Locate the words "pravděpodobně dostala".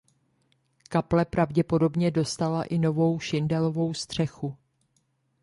1.25-2.63